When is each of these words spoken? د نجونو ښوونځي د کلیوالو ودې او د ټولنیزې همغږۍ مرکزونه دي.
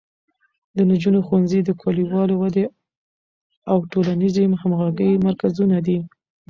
د 0.75 0.77
نجونو 0.89 1.19
ښوونځي 1.27 1.59
د 1.63 1.69
کلیوالو 1.81 2.35
ودې 2.41 2.65
او 3.69 3.77
د 3.81 3.85
ټولنیزې 3.93 4.43
همغږۍ 4.61 5.11
مرکزونه 5.27 5.77
دي. 5.87 5.97